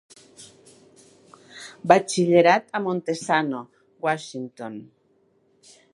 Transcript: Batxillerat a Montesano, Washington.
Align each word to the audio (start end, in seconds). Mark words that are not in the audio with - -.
Batxillerat 1.91 2.73
a 2.79 2.83
Montesano, 2.87 3.61
Washington. 4.07 4.83